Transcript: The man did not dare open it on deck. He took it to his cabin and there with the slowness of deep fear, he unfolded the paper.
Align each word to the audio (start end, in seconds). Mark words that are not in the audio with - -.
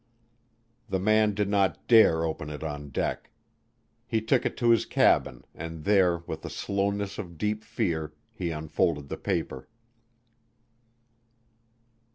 The 0.89 0.97
man 0.97 1.35
did 1.35 1.47
not 1.47 1.87
dare 1.87 2.25
open 2.25 2.49
it 2.49 2.63
on 2.63 2.89
deck. 2.89 3.29
He 4.07 4.19
took 4.19 4.47
it 4.47 4.57
to 4.57 4.71
his 4.71 4.83
cabin 4.87 5.45
and 5.53 5.83
there 5.83 6.23
with 6.25 6.41
the 6.41 6.49
slowness 6.49 7.19
of 7.19 7.37
deep 7.37 7.63
fear, 7.63 8.11
he 8.33 8.49
unfolded 8.49 9.09
the 9.09 9.17
paper. 9.17 9.67